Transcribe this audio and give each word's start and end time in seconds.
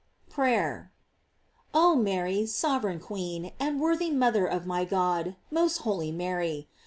PRAYER. 0.31 0.91
Oh 1.75 1.95
Mary, 1.95 2.47
sovereign 2.47 2.99
queen, 2.99 3.51
and 3.59 3.79
worthy 3.79 4.09
mother 4.09 4.47
of 4.47 4.65
my 4.65 4.83
God, 4.83 5.35
most 5.51 5.77
holy 5.85 6.11
Mary! 6.11 6.67